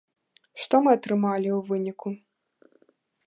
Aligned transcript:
Што 0.63 0.79
мы 0.85 0.89
атрымалі 0.97 1.49
ў 1.57 1.69
выніку? 1.69 2.09